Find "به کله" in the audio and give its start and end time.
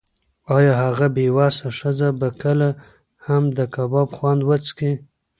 2.19-2.69